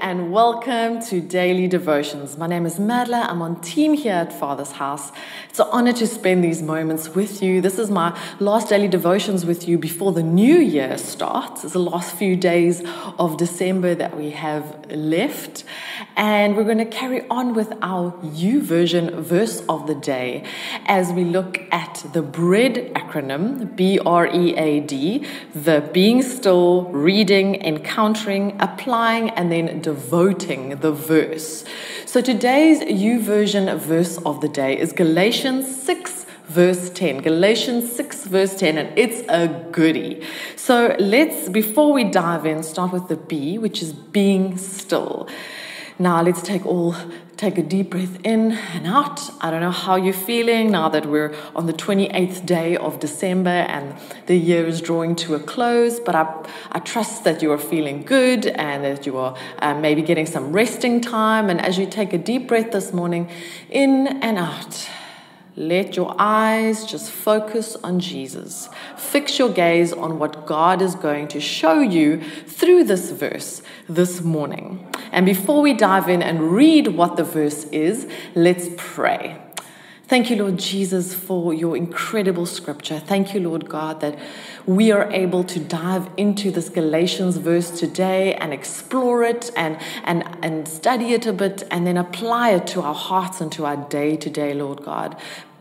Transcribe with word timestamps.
and 0.00 0.32
welcome 0.32 0.98
to 0.98 1.20
Daily 1.20 1.68
Devotions. 1.68 2.38
My 2.38 2.46
name 2.46 2.64
is 2.64 2.78
Madla. 2.78 3.28
I'm 3.28 3.42
on 3.42 3.60
team 3.60 3.92
here 3.92 4.14
at 4.14 4.32
Father's 4.32 4.72
House. 4.72 5.12
It's 5.50 5.58
an 5.58 5.66
honor 5.72 5.92
to 5.92 6.06
spend 6.06 6.42
these 6.42 6.62
moments 6.62 7.10
with 7.10 7.42
you. 7.42 7.60
This 7.60 7.78
is 7.78 7.90
my 7.90 8.18
last 8.38 8.70
Daily 8.70 8.88
Devotions 8.88 9.44
with 9.44 9.68
you 9.68 9.76
before 9.76 10.12
the 10.12 10.22
new 10.22 10.56
year 10.56 10.96
starts. 10.96 11.64
It's 11.64 11.74
the 11.74 11.80
last 11.80 12.16
few 12.16 12.34
days 12.34 12.82
of 13.18 13.36
December 13.36 13.94
that 13.94 14.16
we 14.16 14.30
have 14.30 14.86
left. 14.90 15.64
And 16.16 16.56
we're 16.56 16.64
going 16.64 16.78
to 16.78 16.86
carry 16.86 17.28
on 17.28 17.52
with 17.52 17.72
our 17.82 18.12
YouVersion 18.22 19.20
verse 19.20 19.62
of 19.68 19.86
the 19.86 19.94
day 19.94 20.44
as 20.86 21.12
we 21.12 21.24
look 21.24 21.60
at 21.70 22.06
the 22.14 22.22
BREAD 22.22 22.94
acronym, 22.94 23.76
B 23.76 23.98
R 23.98 24.26
E 24.26 24.56
A 24.56 24.80
D, 24.80 25.26
the 25.54 25.88
being 25.92 26.22
still, 26.22 26.84
reading, 26.84 27.56
encountering, 27.56 28.56
applying, 28.60 29.28
and 29.30 29.52
then 29.52 29.80
devoting 29.92 30.64
the 30.84 30.92
verse. 30.92 31.64
So 32.06 32.20
today's 32.20 32.78
U 33.08 33.18
YouVersion 33.18 33.66
verse 33.78 34.18
of 34.18 34.40
the 34.40 34.48
day 34.48 34.72
is 34.78 34.92
Galatians 34.92 35.64
6 35.82 36.26
verse 36.50 36.90
10. 36.90 37.18
Galatians 37.22 37.92
6, 37.92 38.24
verse 38.26 38.54
10, 38.56 38.78
and 38.78 38.98
it's 38.98 39.20
a 39.28 39.46
goodie. 39.70 40.16
So 40.56 40.96
let's, 40.98 41.48
before 41.48 41.92
we 41.92 42.02
dive 42.04 42.44
in, 42.44 42.64
start 42.64 42.92
with 42.92 43.06
the 43.06 43.16
B, 43.16 43.56
which 43.56 43.82
is 43.82 43.92
being 43.92 44.58
still. 44.58 45.28
Now 45.98 46.22
let's 46.22 46.42
take 46.42 46.66
all 46.66 46.96
take 47.40 47.56
a 47.56 47.62
deep 47.62 47.88
breath 47.88 48.18
in 48.22 48.52
and 48.52 48.86
out. 48.86 49.18
I 49.40 49.50
don't 49.50 49.62
know 49.62 49.70
how 49.70 49.96
you're 49.96 50.12
feeling 50.12 50.70
now 50.70 50.90
that 50.90 51.06
we're 51.06 51.34
on 51.56 51.64
the 51.64 51.72
28th 51.72 52.44
day 52.44 52.76
of 52.76 53.00
December 53.00 53.48
and 53.48 53.94
the 54.26 54.36
year 54.36 54.66
is 54.66 54.82
drawing 54.82 55.16
to 55.16 55.36
a 55.36 55.40
close, 55.40 55.98
but 55.98 56.14
I, 56.14 56.26
I 56.70 56.80
trust 56.80 57.24
that 57.24 57.40
you 57.40 57.50
are 57.50 57.58
feeling 57.58 58.02
good 58.02 58.46
and 58.46 58.84
that 58.84 59.06
you 59.06 59.16
are 59.16 59.34
uh, 59.60 59.72
maybe 59.72 60.02
getting 60.02 60.26
some 60.26 60.52
resting 60.52 61.00
time. 61.00 61.48
And 61.48 61.62
as 61.62 61.78
you 61.78 61.86
take 61.86 62.12
a 62.12 62.18
deep 62.18 62.46
breath 62.46 62.72
this 62.72 62.92
morning, 62.92 63.30
in 63.70 64.06
and 64.06 64.36
out. 64.36 64.90
Let 65.56 65.96
your 65.96 66.14
eyes 66.18 66.84
just 66.84 67.10
focus 67.10 67.76
on 67.82 67.98
Jesus. 67.98 68.68
Fix 68.96 69.38
your 69.38 69.50
gaze 69.50 69.92
on 69.92 70.18
what 70.18 70.46
God 70.46 70.80
is 70.80 70.94
going 70.94 71.28
to 71.28 71.40
show 71.40 71.80
you 71.80 72.22
through 72.46 72.84
this 72.84 73.10
verse 73.10 73.62
this 73.88 74.22
morning. 74.22 74.86
And 75.10 75.26
before 75.26 75.60
we 75.60 75.74
dive 75.74 76.08
in 76.08 76.22
and 76.22 76.52
read 76.52 76.88
what 76.88 77.16
the 77.16 77.24
verse 77.24 77.64
is, 77.64 78.06
let's 78.34 78.68
pray. 78.76 79.36
Thank 80.10 80.28
you, 80.28 80.34
Lord 80.34 80.58
Jesus, 80.58 81.14
for 81.14 81.54
your 81.54 81.76
incredible 81.76 82.44
scripture. 82.44 82.98
Thank 82.98 83.32
you, 83.32 83.38
Lord 83.38 83.68
God, 83.68 84.00
that 84.00 84.18
we 84.66 84.90
are 84.90 85.08
able 85.12 85.44
to 85.44 85.60
dive 85.60 86.10
into 86.16 86.50
this 86.50 86.68
Galatians 86.68 87.36
verse 87.36 87.70
today 87.78 88.34
and 88.34 88.52
explore 88.52 89.22
it 89.22 89.52
and, 89.54 89.78
and, 90.02 90.24
and 90.42 90.66
study 90.66 91.12
it 91.12 91.26
a 91.26 91.32
bit 91.32 91.62
and 91.70 91.86
then 91.86 91.96
apply 91.96 92.50
it 92.50 92.66
to 92.66 92.82
our 92.82 92.92
hearts 92.92 93.40
and 93.40 93.52
to 93.52 93.66
our 93.66 93.76
day 93.76 94.16
to 94.16 94.28
day, 94.28 94.52
Lord 94.52 94.82
God. 94.82 95.16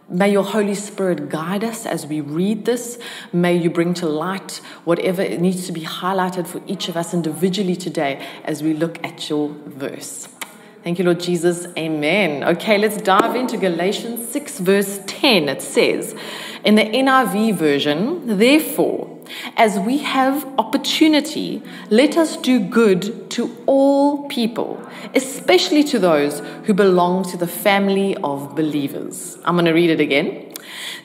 May 0.09 0.31
your 0.31 0.45
Holy 0.45 0.73
Spirit 0.73 1.29
guide 1.29 1.63
us 1.63 1.85
as 1.85 2.07
we 2.07 2.19
read 2.19 2.65
this. 2.65 2.97
May 3.31 3.55
you 3.55 3.69
bring 3.69 3.93
to 3.93 4.07
light 4.07 4.61
whatever 4.83 5.29
needs 5.29 5.67
to 5.67 5.71
be 5.71 5.81
highlighted 5.81 6.47
for 6.47 6.59
each 6.65 6.89
of 6.89 6.97
us 6.97 7.13
individually 7.13 7.75
today 7.75 8.25
as 8.43 8.63
we 8.63 8.73
look 8.73 8.97
at 9.05 9.29
your 9.29 9.49
verse. 9.67 10.27
Thank 10.83 10.97
you, 10.97 11.05
Lord 11.05 11.19
Jesus. 11.19 11.67
Amen. 11.77 12.43
Okay, 12.43 12.77
let's 12.77 13.01
dive 13.01 13.35
into 13.35 13.57
Galatians 13.57 14.29
6, 14.29 14.59
verse 14.59 15.01
10. 15.07 15.49
It 15.49 15.61
says 15.61 16.15
in 16.63 16.75
the 16.75 16.83
NIV 16.83 17.55
version, 17.55 18.37
therefore, 18.37 19.19
as 19.57 19.77
we 19.77 19.97
have 19.99 20.45
opportunity, 20.57 21.61
let 21.89 22.17
us 22.17 22.37
do 22.37 22.59
good 22.59 23.29
to 23.31 23.55
all 23.65 24.27
people, 24.29 24.81
especially 25.13 25.83
to 25.83 25.99
those 25.99 26.39
who 26.63 26.73
belong 26.73 27.23
to 27.25 27.37
the 27.37 27.47
family 27.47 28.15
of 28.17 28.55
believers. 28.55 29.37
I'm 29.43 29.55
going 29.55 29.65
to 29.65 29.73
read 29.73 29.89
it 29.89 29.99
again. 29.99 30.53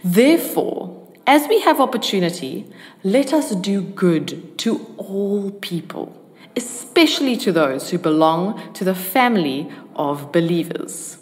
Therefore, 0.05 1.05
as 1.27 1.49
we 1.49 1.61
have 1.63 1.81
opportunity, 1.81 2.67
let 3.03 3.33
us 3.33 3.55
do 3.57 3.83
good 3.83 4.57
to 4.59 4.95
all 4.99 5.51
people, 5.51 6.17
especially 6.57 7.37
to 7.39 7.53
those 7.53 7.91
who 7.91 7.99
belong 7.99 8.73
to 8.75 8.85
the 8.85 8.95
family 8.95 9.71
of 9.97 10.33
believers. 10.33 11.19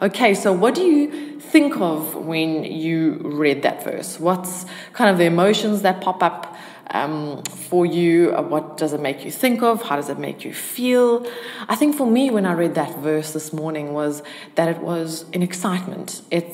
Okay, 0.00 0.34
so 0.34 0.52
what 0.52 0.74
do 0.74 0.82
you 0.82 1.40
think 1.40 1.76
of 1.80 2.14
when 2.14 2.64
you 2.64 3.20
read 3.24 3.62
that 3.62 3.82
verse? 3.82 4.20
What's 4.20 4.66
kind 4.92 5.10
of 5.10 5.18
the 5.18 5.24
emotions 5.24 5.82
that 5.82 6.00
pop 6.00 6.22
up 6.22 6.56
um, 6.90 7.42
for 7.42 7.84
you? 7.84 8.34
Uh, 8.36 8.42
what 8.42 8.76
does 8.76 8.92
it 8.92 9.00
make 9.00 9.24
you 9.24 9.30
think 9.30 9.62
of? 9.62 9.82
How 9.82 9.96
does 9.96 10.08
it 10.08 10.18
make 10.18 10.44
you 10.44 10.52
feel? 10.54 11.26
I 11.68 11.74
think 11.74 11.96
for 11.96 12.06
me, 12.06 12.30
when 12.30 12.46
I 12.46 12.52
read 12.52 12.74
that 12.76 12.96
verse 12.98 13.32
this 13.32 13.52
morning, 13.52 13.92
was 13.92 14.22
that 14.54 14.68
it 14.68 14.78
was 14.78 15.24
an 15.32 15.42
excitement. 15.42 16.22
It, 16.30 16.44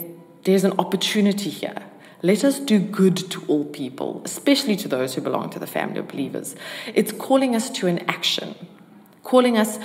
there's 0.44 0.64
an 0.64 0.72
opportunity 0.78 1.50
here. 1.50 1.82
Let 2.24 2.42
us 2.42 2.58
do 2.58 2.78
good 2.78 3.18
to 3.32 3.44
all 3.48 3.66
people, 3.66 4.22
especially 4.24 4.76
to 4.76 4.88
those 4.88 5.14
who 5.14 5.20
belong 5.20 5.50
to 5.50 5.58
the 5.58 5.66
family 5.66 5.98
of 5.98 6.08
believers. 6.08 6.56
It's 6.94 7.12
calling 7.12 7.54
us 7.54 7.68
to 7.72 7.86
an 7.86 7.98
action, 8.08 8.54
calling 9.22 9.58
us 9.58 9.78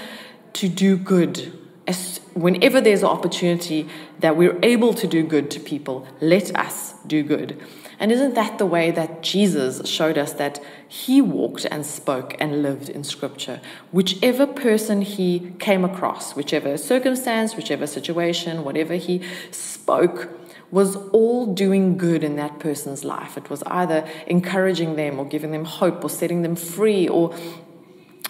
to 0.54 0.70
do 0.70 0.96
good 0.96 1.52
as 1.86 2.22
whenever 2.36 2.80
there's 2.80 3.02
an 3.02 3.10
opportunity 3.10 3.90
that 4.20 4.38
we're 4.38 4.58
able 4.64 4.94
to 4.94 5.06
do 5.06 5.22
good 5.22 5.52
to 5.52 5.60
people, 5.60 6.08
let 6.22 6.56
us 6.56 6.94
do 7.06 7.24
good. 7.24 7.60
And 8.00 8.10
isn't 8.10 8.36
that 8.36 8.58
the 8.58 8.66
way 8.66 8.92
that 8.92 9.22
Jesus 9.22 9.90
showed 9.90 10.18
us 10.18 10.32
that 10.34 10.64
he 10.88 11.22
walked 11.22 11.66
and 11.66 11.86
spoke 11.86 12.38
and 12.40 12.62
lived 12.62 12.88
in 12.88 13.04
Scripture? 13.04 13.60
Whichever 13.92 14.48
person 14.48 15.02
he 15.02 15.52
came 15.60 15.84
across, 15.84 16.38
whichever 16.38 16.78
circumstance, 16.78 17.58
whichever 17.58 17.86
situation, 17.86 18.64
whatever 18.64 18.94
he 18.94 19.22
spoke, 19.52 20.39
was 20.72 20.96
all 21.12 21.54
doing 21.54 21.98
good 21.98 22.24
in 22.24 22.36
that 22.36 22.60
person's 22.60 23.04
life. 23.04 23.38
It 23.38 23.50
was 23.50 23.64
either 23.64 24.08
encouraging 24.28 24.96
them 24.96 25.20
or 25.20 25.26
giving 25.26 25.52
them 25.52 25.66
hope 25.66 26.04
or 26.04 26.10
setting 26.10 26.42
them 26.42 26.56
free 26.56 27.08
or 27.08 27.34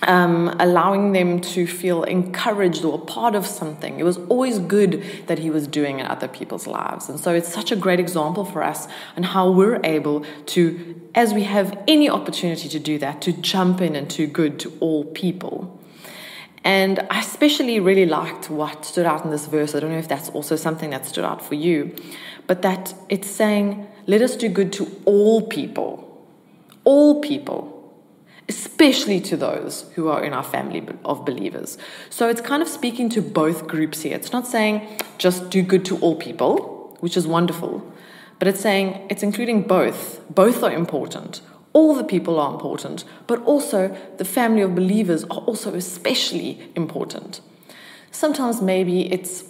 um, 0.03 0.55
allowing 0.59 1.11
them 1.11 1.41
to 1.41 1.67
feel 1.67 2.03
encouraged 2.03 2.85
or 2.85 2.99
part 2.99 3.35
of 3.35 3.45
something. 3.45 3.99
It 3.99 4.03
was 4.03 4.17
always 4.29 4.59
good 4.59 5.03
that 5.27 5.39
he 5.39 5.49
was 5.49 5.67
doing 5.67 5.99
in 5.99 6.05
other 6.05 6.27
people's 6.27 6.67
lives. 6.67 7.09
And 7.09 7.19
so 7.19 7.33
it's 7.33 7.51
such 7.51 7.71
a 7.71 7.75
great 7.75 7.99
example 7.99 8.45
for 8.45 8.63
us 8.63 8.87
and 9.15 9.25
how 9.25 9.51
we're 9.51 9.81
able 9.83 10.25
to, 10.47 11.01
as 11.15 11.33
we 11.33 11.43
have 11.43 11.77
any 11.87 12.09
opportunity 12.09 12.69
to 12.69 12.79
do 12.79 12.97
that, 12.99 13.21
to 13.23 13.33
jump 13.33 13.81
in 13.81 13.95
and 13.95 14.07
do 14.07 14.25
good 14.25 14.59
to 14.61 14.73
all 14.79 15.03
people. 15.05 15.78
And 16.63 16.99
I 17.09 17.19
especially 17.21 17.79
really 17.79 18.05
liked 18.05 18.49
what 18.49 18.85
stood 18.85 19.05
out 19.05 19.23
in 19.23 19.31
this 19.31 19.45
verse. 19.45 19.75
I 19.75 19.79
don't 19.79 19.91
know 19.91 19.97
if 19.97 20.07
that's 20.07 20.29
also 20.29 20.55
something 20.55 20.89
that 20.89 21.05
stood 21.05 21.23
out 21.23 21.41
for 21.41 21.55
you, 21.55 21.95
but 22.47 22.61
that 22.63 22.93
it's 23.07 23.29
saying, 23.29 23.87
let 24.07 24.21
us 24.21 24.35
do 24.35 24.49
good 24.49 24.73
to 24.73 25.01
all 25.05 25.47
people. 25.47 26.05
All 26.83 27.21
people 27.21 27.79
especially 28.49 29.21
to 29.21 29.37
those 29.37 29.85
who 29.93 30.09
are 30.09 30.23
in 30.23 30.33
our 30.33 30.43
family 30.43 30.85
of 31.05 31.23
believers. 31.23 31.77
So 32.09 32.27
it's 32.27 32.41
kind 32.41 32.63
of 32.63 32.67
speaking 32.67 33.07
to 33.09 33.21
both 33.21 33.67
groups 33.67 34.01
here. 34.01 34.15
It's 34.15 34.33
not 34.33 34.47
saying 34.47 34.87
just 35.19 35.51
do 35.51 35.61
good 35.61 35.85
to 35.85 35.99
all 35.99 36.15
people, 36.15 36.97
which 36.99 37.15
is 37.15 37.27
wonderful, 37.27 37.85
but 38.39 38.47
it's 38.47 38.59
saying 38.59 39.05
it's 39.09 39.21
including 39.21 39.61
both. 39.61 40.19
Both 40.33 40.63
are 40.63 40.71
important. 40.71 41.41
All 41.79 41.95
the 41.95 42.03
people 42.03 42.41
are 42.41 42.51
important, 42.51 43.05
but 43.25 43.41
also 43.43 43.95
the 44.17 44.25
family 44.25 44.61
of 44.61 44.75
believers 44.75 45.23
are 45.23 45.43
also 45.49 45.73
especially 45.75 46.69
important. 46.75 47.39
Sometimes 48.11 48.61
maybe 48.61 49.09
it's 49.13 49.45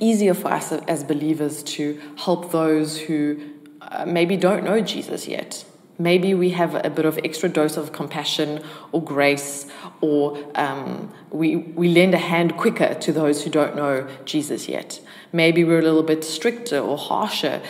easier 0.00 0.34
for 0.34 0.48
us 0.52 0.70
as 0.70 1.02
believers 1.02 1.62
to 1.62 1.98
help 2.16 2.52
those 2.52 2.98
who 2.98 3.40
uh, 3.80 4.04
maybe 4.04 4.36
don't 4.36 4.64
know 4.64 4.82
Jesus 4.82 5.26
yet 5.26 5.64
maybe 6.00 6.32
we 6.32 6.50
have 6.50 6.74
a 6.74 6.90
bit 6.90 7.04
of 7.04 7.18
extra 7.22 7.48
dose 7.48 7.76
of 7.76 7.92
compassion 7.92 8.62
or 8.90 9.04
grace, 9.04 9.66
or 10.00 10.42
um, 10.54 11.12
we, 11.30 11.56
we 11.56 11.88
lend 11.88 12.14
a 12.14 12.18
hand 12.18 12.56
quicker 12.56 12.94
to 12.94 13.12
those 13.12 13.44
who 13.44 13.50
don't 13.50 13.76
know 13.76 14.08
Jesus 14.24 14.68
yet. 14.68 15.00
Maybe 15.32 15.64
we're 15.64 15.78
a 15.78 15.82
little 15.82 16.02
bit 16.02 16.24
stricter 16.24 16.78
or 16.78 16.98
harsher 16.98 17.62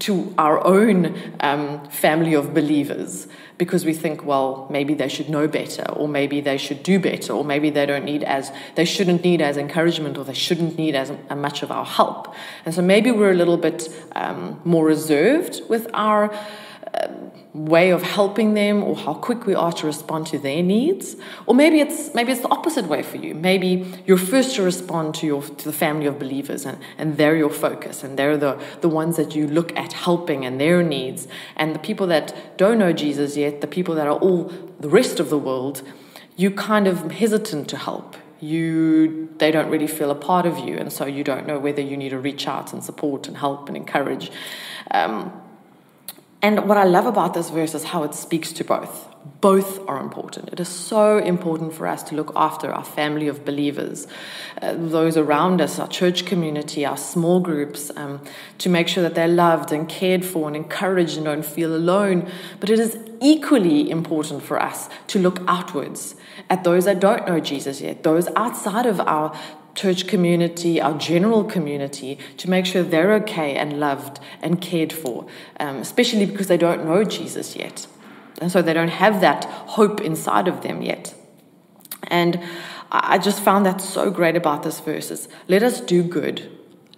to 0.00 0.34
our 0.36 0.64
own 0.66 1.34
um, 1.40 1.88
family 1.88 2.34
of 2.34 2.52
believers 2.52 3.26
because 3.58 3.86
we 3.86 3.94
think, 3.94 4.24
well, 4.24 4.66
maybe 4.70 4.94
they 4.94 5.08
should 5.08 5.30
know 5.30 5.48
better, 5.48 5.90
or 5.92 6.08
maybe 6.08 6.40
they 6.40 6.58
should 6.58 6.82
do 6.82 6.98
better, 6.98 7.32
or 7.32 7.42
maybe 7.42 7.70
they 7.70 7.86
don't 7.86 8.04
need 8.04 8.22
as 8.22 8.52
they 8.74 8.84
shouldn't 8.84 9.24
need 9.24 9.40
as 9.40 9.56
encouragement, 9.56 10.18
or 10.18 10.24
they 10.24 10.34
shouldn't 10.34 10.76
need 10.76 10.94
as 10.94 11.10
much 11.34 11.62
of 11.62 11.70
our 11.70 11.86
help. 11.86 12.34
And 12.66 12.74
so 12.74 12.82
maybe 12.82 13.10
we're 13.10 13.32
a 13.32 13.36
little 13.36 13.56
bit 13.56 13.88
um, 14.14 14.60
more 14.64 14.84
reserved 14.84 15.62
with 15.68 15.88
our 15.94 16.36
way 17.52 17.90
of 17.90 18.02
helping 18.02 18.54
them 18.54 18.82
or 18.82 18.94
how 18.94 19.14
quick 19.14 19.46
we 19.46 19.54
are 19.54 19.72
to 19.72 19.86
respond 19.86 20.26
to 20.26 20.38
their 20.38 20.62
needs 20.62 21.16
or 21.46 21.54
maybe 21.54 21.80
it's 21.80 22.14
maybe 22.14 22.30
it's 22.30 22.42
the 22.42 22.48
opposite 22.48 22.86
way 22.86 23.02
for 23.02 23.16
you 23.16 23.34
maybe 23.34 23.70
you're 24.06 24.18
first 24.18 24.54
to 24.54 24.62
respond 24.62 25.14
to 25.14 25.26
your 25.26 25.42
to 25.42 25.64
the 25.64 25.72
family 25.72 26.06
of 26.06 26.18
believers 26.18 26.66
and, 26.66 26.78
and 26.98 27.16
they're 27.16 27.36
your 27.36 27.50
focus 27.50 28.04
and 28.04 28.18
they're 28.18 28.36
the 28.36 28.62
the 28.82 28.88
ones 28.88 29.16
that 29.16 29.34
you 29.34 29.46
look 29.46 29.74
at 29.76 29.94
helping 29.94 30.44
and 30.44 30.60
their 30.60 30.82
needs 30.82 31.26
and 31.56 31.74
the 31.74 31.78
people 31.78 32.06
that 32.06 32.56
don't 32.58 32.78
know 32.78 32.92
jesus 32.92 33.36
yet 33.36 33.62
the 33.62 33.66
people 33.66 33.94
that 33.94 34.06
are 34.06 34.18
all 34.18 34.52
the 34.80 34.88
rest 34.88 35.18
of 35.18 35.30
the 35.30 35.38
world 35.38 35.82
you 36.36 36.50
kind 36.50 36.86
of 36.86 37.10
hesitant 37.10 37.68
to 37.70 37.76
help. 37.76 38.16
You 38.38 39.30
they 39.38 39.50
don't 39.50 39.70
really 39.70 39.86
feel 39.86 40.10
a 40.10 40.14
part 40.14 40.44
of 40.44 40.58
you, 40.58 40.76
and 40.76 40.92
so 40.92 41.06
you 41.06 41.24
don't 41.24 41.46
know 41.46 41.58
whether 41.58 41.80
you 41.80 41.96
need 41.96 42.10
to 42.10 42.18
reach 42.18 42.46
out 42.46 42.74
and 42.74 42.84
support 42.84 43.26
and 43.26 43.36
help 43.38 43.68
and 43.68 43.76
encourage. 43.76 44.30
Um, 44.90 45.32
and 46.42 46.68
what 46.68 46.76
I 46.76 46.84
love 46.84 47.06
about 47.06 47.34
this 47.34 47.50
verse 47.50 47.74
is 47.74 47.84
how 47.84 48.02
it 48.02 48.14
speaks 48.14 48.52
to 48.52 48.64
both. 48.64 49.08
Both 49.40 49.80
are 49.88 49.98
important. 49.98 50.50
It 50.52 50.60
is 50.60 50.68
so 50.68 51.18
important 51.18 51.74
for 51.74 51.86
us 51.86 52.02
to 52.04 52.14
look 52.14 52.32
after 52.36 52.70
our 52.70 52.84
family 52.84 53.26
of 53.26 53.44
believers, 53.44 54.06
uh, 54.62 54.74
those 54.76 55.16
around 55.16 55.60
us, 55.60 55.78
our 55.78 55.88
church 55.88 56.26
community, 56.26 56.84
our 56.84 56.96
small 56.96 57.40
groups, 57.40 57.90
um, 57.96 58.20
to 58.58 58.68
make 58.68 58.86
sure 58.86 59.02
that 59.02 59.14
they're 59.14 59.26
loved 59.28 59.72
and 59.72 59.88
cared 59.88 60.24
for 60.24 60.46
and 60.46 60.56
encouraged 60.56 61.16
and 61.16 61.24
don't 61.24 61.44
feel 61.44 61.74
alone. 61.74 62.30
But 62.60 62.70
it 62.70 62.78
is 62.78 62.98
equally 63.20 63.90
important 63.90 64.42
for 64.42 64.60
us 64.60 64.88
to 65.08 65.18
look 65.18 65.40
outwards 65.48 66.14
at 66.50 66.64
those 66.64 66.84
that 66.84 67.00
don't 67.00 67.26
know 67.26 67.40
Jesus 67.40 67.80
yet, 67.80 68.02
those 68.02 68.28
outside 68.36 68.86
of 68.86 69.00
our 69.00 69.36
church 69.76 70.08
community, 70.08 70.80
our 70.80 70.98
general 70.98 71.44
community, 71.44 72.18
to 72.38 72.50
make 72.50 72.66
sure 72.66 72.82
they're 72.82 73.14
okay 73.14 73.54
and 73.54 73.78
loved 73.78 74.18
and 74.42 74.60
cared 74.60 74.92
for, 74.92 75.26
um, 75.60 75.76
especially 75.76 76.26
because 76.26 76.48
they 76.48 76.56
don't 76.56 76.84
know 76.84 77.04
Jesus 77.04 77.54
yet. 77.54 77.86
And 78.40 78.50
so 78.50 78.60
they 78.62 78.72
don't 78.72 78.88
have 78.88 79.20
that 79.20 79.44
hope 79.44 80.00
inside 80.00 80.48
of 80.48 80.62
them 80.62 80.82
yet. 80.82 81.14
And 82.08 82.40
I 82.90 83.18
just 83.18 83.40
found 83.42 83.66
that 83.66 83.80
so 83.80 84.10
great 84.10 84.36
about 84.36 84.62
this 84.62 84.80
verses. 84.80 85.28
Let 85.48 85.62
us 85.62 85.80
do 85.80 86.02
good. 86.02 86.50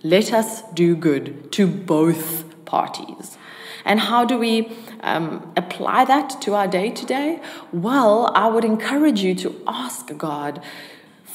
Let 0.03 0.33
us 0.33 0.63
do 0.73 0.95
good 0.95 1.51
to 1.53 1.67
both 1.67 2.45
parties. 2.65 3.37
And 3.85 4.01
how 4.01 4.25
do 4.25 4.39
we 4.39 4.77
um, 5.01 5.53
apply 5.57 6.05
that 6.05 6.41
to 6.43 6.55
our 6.55 6.69
day 6.69 6.91
to 6.91 7.07
day? 7.07 7.41
Well, 7.73 8.31
I 8.35 8.49
would 8.49 8.65
encourage 8.65 9.21
you 9.23 9.35
to 9.37 9.63
ask 9.67 10.15
God 10.17 10.63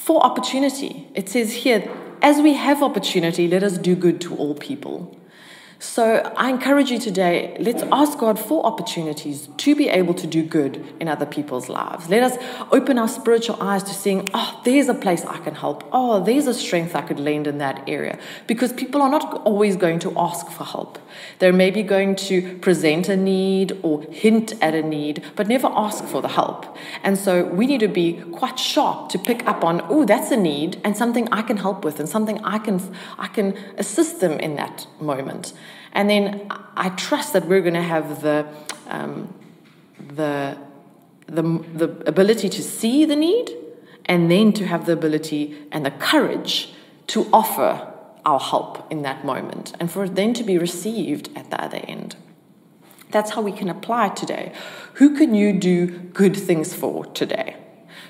for 0.04 0.22
opportunity. 0.22 1.08
It 1.14 1.30
says 1.30 1.50
here, 1.54 1.90
as 2.20 2.42
we 2.42 2.52
have 2.52 2.82
opportunity, 2.82 3.48
let 3.48 3.62
us 3.62 3.78
do 3.78 3.96
good 3.96 4.20
to 4.20 4.36
all 4.36 4.54
people. 4.54 5.16
So 5.84 6.32
I 6.36 6.50
encourage 6.50 6.90
you 6.90 6.98
today, 6.98 7.56
let's 7.60 7.84
ask 7.92 8.18
God 8.18 8.36
for 8.36 8.66
opportunities 8.66 9.48
to 9.58 9.76
be 9.76 9.88
able 9.88 10.14
to 10.14 10.26
do 10.26 10.42
good 10.42 10.84
in 10.98 11.06
other 11.08 11.26
people's 11.26 11.68
lives. 11.68 12.08
Let 12.08 12.22
us 12.24 12.36
open 12.72 12.98
our 12.98 13.06
spiritual 13.06 13.62
eyes 13.62 13.84
to 13.84 13.94
seeing, 13.94 14.28
oh, 14.34 14.60
there's 14.64 14.88
a 14.88 14.94
place 14.94 15.24
I 15.24 15.36
can 15.38 15.54
help. 15.54 15.88
Oh, 15.92 16.24
there's 16.24 16.48
a 16.48 16.54
strength 16.54 16.96
I 16.96 17.02
could 17.02 17.20
lend 17.20 17.46
in 17.46 17.58
that 17.58 17.84
area. 17.86 18.18
Because 18.48 18.72
people 18.72 19.02
are 19.02 19.10
not 19.10 19.42
always 19.44 19.76
going 19.76 20.00
to 20.00 20.18
ask 20.18 20.48
for 20.48 20.64
help. 20.64 20.98
They're 21.38 21.52
maybe 21.52 21.84
going 21.84 22.16
to 22.16 22.58
present 22.58 23.08
a 23.08 23.16
need 23.16 23.78
or 23.82 24.02
hint 24.10 24.54
at 24.60 24.74
a 24.74 24.82
need, 24.82 25.22
but 25.36 25.46
never 25.46 25.68
ask 25.68 26.02
for 26.04 26.20
the 26.22 26.28
help. 26.28 26.76
And 27.04 27.16
so 27.16 27.44
we 27.44 27.66
need 27.66 27.80
to 27.80 27.88
be 27.88 28.14
quite 28.32 28.58
sharp 28.58 29.10
to 29.10 29.18
pick 29.18 29.46
up 29.46 29.62
on, 29.62 29.80
oh, 29.90 30.04
that's 30.04 30.32
a 30.32 30.36
need 30.36 30.80
and 30.82 30.96
something 30.96 31.28
I 31.30 31.42
can 31.42 31.58
help 31.58 31.84
with 31.84 32.00
and 32.00 32.08
something 32.08 32.42
I 32.42 32.58
can 32.58 32.80
I 33.16 33.28
can 33.28 33.56
assist 33.78 34.20
them 34.20 34.32
in 34.40 34.56
that 34.56 34.86
moment. 34.98 35.52
And 35.92 36.10
then 36.10 36.46
I 36.76 36.90
trust 36.90 37.32
that 37.32 37.46
we're 37.46 37.60
going 37.60 37.74
to 37.74 37.82
have 37.82 38.22
the, 38.22 38.46
um, 38.88 39.32
the, 39.98 40.56
the, 41.26 41.42
the 41.42 42.02
ability 42.06 42.48
to 42.48 42.62
see 42.62 43.04
the 43.04 43.16
need 43.16 43.50
and 44.06 44.30
then 44.30 44.52
to 44.54 44.66
have 44.66 44.86
the 44.86 44.92
ability 44.92 45.56
and 45.70 45.86
the 45.86 45.90
courage 45.90 46.72
to 47.08 47.28
offer 47.32 47.92
our 48.24 48.40
help 48.40 48.90
in 48.90 49.02
that 49.02 49.24
moment 49.24 49.74
and 49.78 49.90
for 49.90 50.04
it 50.04 50.14
then 50.14 50.32
to 50.34 50.42
be 50.42 50.58
received 50.58 51.28
at 51.36 51.50
the 51.50 51.62
other 51.62 51.80
end. 51.88 52.16
That's 53.10 53.30
how 53.30 53.42
we 53.42 53.52
can 53.52 53.68
apply 53.68 54.08
today. 54.08 54.52
Who 54.94 55.16
can 55.16 55.34
you 55.34 55.52
do 55.52 55.86
good 55.86 56.36
things 56.36 56.74
for 56.74 57.06
today? 57.06 57.56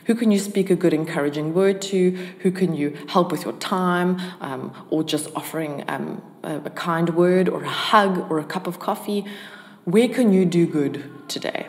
Who 0.07 0.15
can 0.15 0.31
you 0.31 0.39
speak 0.39 0.71
a 0.71 0.77
good, 0.77 0.93
encouraging 0.93 1.55
word 1.55 1.81
to? 1.83 2.11
Who 2.41 2.51
can 2.51 2.75
you 2.75 2.97
help 3.09 3.33
with 3.33 3.45
your 3.45 3.55
time 3.55 4.21
um, 4.41 4.73
or 4.91 5.03
just 5.03 5.31
offering 5.35 5.85
um, 5.89 6.23
a, 6.43 6.57
a 6.65 6.71
kind 6.71 7.11
word 7.11 7.49
or 7.49 7.65
a 7.65 7.69
hug 7.69 8.31
or 8.31 8.39
a 8.39 8.45
cup 8.45 8.67
of 8.67 8.79
coffee? 8.79 9.25
Where 9.85 10.09
can 10.09 10.33
you 10.33 10.45
do 10.45 10.67
good 10.67 11.05
today? 11.29 11.67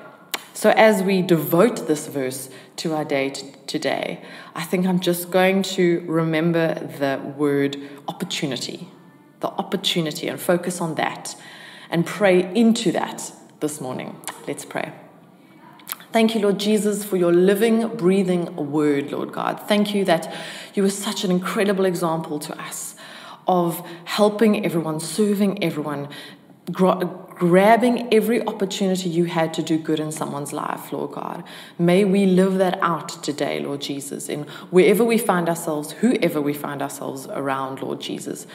So, 0.54 0.70
as 0.72 1.04
we 1.04 1.22
devote 1.22 1.88
this 1.88 2.08
verse 2.08 2.50
to 2.78 2.94
our 2.94 3.04
day 3.04 3.30
t- 3.30 3.52
today, 3.68 4.22
I 4.56 4.64
think 4.64 4.86
I'm 4.86 5.02
just 5.02 5.30
going 5.30 5.64
to 5.64 6.04
remember 6.08 6.76
the 6.76 7.22
word 7.38 7.78
opportunity, 8.08 8.88
the 9.42 9.50
opportunity, 9.50 10.30
and 10.30 10.40
focus 10.40 10.80
on 10.80 10.96
that 10.96 11.36
and 11.90 12.06
pray 12.06 12.54
into 12.56 12.94
that 12.94 13.34
this 13.60 13.82
morning. 13.82 14.16
Let's 14.48 14.64
pray. 14.64 14.94
Thank 16.16 16.34
you, 16.34 16.40
Lord 16.40 16.60
Jesus, 16.62 17.04
for 17.04 17.18
your 17.18 17.34
living, 17.34 17.90
breathing 17.98 18.56
word, 18.56 19.12
Lord 19.12 19.34
God. 19.34 19.60
Thank 19.68 19.94
you 19.94 20.06
that 20.06 20.34
you 20.74 20.82
were 20.82 20.90
such 20.90 21.26
an 21.26 21.30
incredible 21.30 21.84
example 21.84 22.40
to 22.40 22.58
us 22.58 22.96
of 23.50 23.86
helping 24.06 24.66
everyone, 24.66 25.02
serving 25.02 25.62
everyone, 25.62 26.08
grabbing 26.72 28.14
every 28.14 28.48
opportunity 28.48 29.10
you 29.10 29.26
had 29.26 29.54
to 29.56 29.62
do 29.62 29.78
good 29.78 30.00
in 30.00 30.10
someone's 30.10 30.54
life, 30.54 30.94
Lord 30.94 31.12
God. 31.12 31.44
May 31.78 32.06
we 32.06 32.26
live 32.26 32.60
that 32.60 32.80
out 32.82 33.22
today, 33.22 33.60
Lord 33.60 33.82
Jesus, 33.82 34.30
in 34.30 34.44
wherever 34.72 35.04
we 35.04 35.18
find 35.18 35.50
ourselves, 35.50 35.92
whoever 35.92 36.40
we 36.40 36.54
find 36.54 36.82
ourselves 36.82 37.28
around, 37.28 37.82
Lord 37.82 38.00
Jesus. 38.00 38.48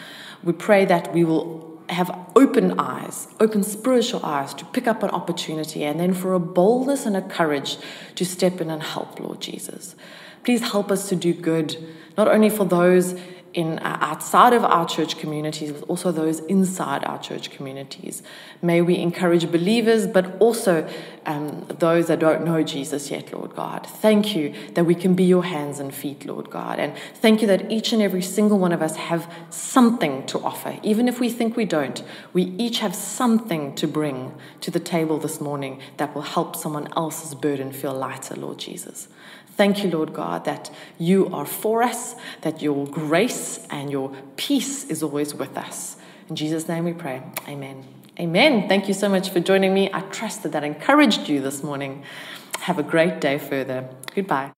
We 0.43 0.55
pray 0.55 0.87
that 0.87 1.13
we 1.13 1.25
will 1.25 1.70
have 1.93 2.29
open 2.37 2.79
eyes, 2.79 3.29
open 3.39 3.63
spiritual 3.63 4.25
eyes 4.25 4.55
to 4.55 4.65
pick 4.67 4.87
up 4.87 5.03
an 5.03 5.11
opportunity, 5.11 5.85
and 5.85 5.99
then 5.99 6.15
for 6.15 6.35
a 6.35 6.41
boldness 6.41 7.07
and 7.07 7.17
a 7.17 7.23
courage 7.23 7.79
to 8.15 8.25
step 8.25 8.61
in 8.61 8.71
and 8.71 8.83
help, 8.83 9.19
Lord 9.19 9.41
Jesus. 9.41 9.97
Please 10.45 10.61
help 10.73 10.91
us 10.91 11.09
to 11.09 11.17
do 11.17 11.35
good, 11.35 11.77
not 12.17 12.29
only 12.29 12.51
for 12.51 12.65
those 12.65 13.19
in 13.53 13.79
uh, 13.81 13.99
outside 14.01 14.53
of 14.53 14.65
our 14.65 14.87
church 14.87 15.19
communities, 15.19 15.73
but 15.73 15.83
also 15.89 16.13
those 16.13 16.41
inside 16.41 17.05
our 17.05 17.19
church 17.19 17.51
communities. 17.51 18.23
May 18.63 18.81
we 18.81 18.97
encourage 18.97 19.51
believers, 19.51 20.07
but 20.07 20.41
also 20.41 20.89
um, 21.27 21.67
those 21.79 22.09
that 22.09 22.19
don't 22.19 22.45
know 22.45 22.63
Jesus 22.63 23.11
yet, 23.11 23.33
Lord 23.33 23.55
God. 23.55 23.87
Thank 23.87 24.37
you 24.37 24.55
that 24.75 24.85
we 24.85 24.95
can 24.95 25.15
be 25.15 25.25
your 25.25 25.45
hands 25.45 25.81
and 25.81 25.93
feet, 25.93 26.25
Lord 26.25 26.51
God. 26.51 26.79
And 26.79 26.95
thank 27.15 27.41
you 27.41 27.47
that 27.49 27.71
each 27.71 27.93
and 27.93 28.01
every 28.01 28.23
single 28.23 28.59
one 28.59 28.73
of 28.73 28.83
us 28.83 28.97
have 28.97 29.33
something 29.51 30.27
to 30.27 30.39
offer. 30.41 30.79
Even 30.83 31.09
if 31.09 31.21
we 31.21 31.29
think 31.29 31.57
we 31.57 31.65
don't, 31.65 32.03
we 32.33 32.43
each 32.59 32.79
have 32.79 32.95
something 32.95 33.75
to 33.75 33.89
bring 33.89 34.35
to 34.61 34.71
the 34.71 34.81
table 34.81 35.19
this 35.19 35.41
morning 35.41 35.81
that 35.97 36.15
will 36.15 36.23
help 36.23 36.57
someone 36.57 36.89
else's 36.97 37.35
burden 37.35 37.73
feel 37.73 37.95
lighter, 37.95 38.37
Lord 38.37 38.59
Jesus. 38.59 39.09
Thank 39.61 39.85
you, 39.85 39.91
Lord 39.91 40.15
God, 40.15 40.47
that 40.47 40.71
you 40.97 41.29
are 41.35 41.45
for 41.45 41.83
us, 41.83 42.15
that 42.41 42.63
your 42.63 42.87
grace 43.41 43.67
and 43.71 43.91
your 43.91 44.11
peace 44.37 44.85
is 44.85 45.03
always 45.03 45.35
with 45.35 45.57
us. 45.57 45.97
In 46.29 46.37
Jesus' 46.37 46.69
name 46.69 46.85
we 46.85 46.93
pray. 46.93 47.23
Amen. 47.49 47.85
Amen. 48.19 48.69
Thank 48.69 48.87
you 48.89 48.95
so 48.95 49.09
much 49.09 49.31
for 49.31 49.41
joining 49.41 49.73
me. 49.73 49.89
I 49.93 50.01
trust 50.01 50.43
that 50.43 50.53
that 50.53 50.65
encouraged 50.65 51.29
you 51.29 51.41
this 51.41 51.63
morning. 51.63 52.05
Have 52.61 52.79
a 52.79 52.83
great 52.83 53.21
day 53.21 53.39
further. 53.39 53.89
Goodbye. 54.15 54.53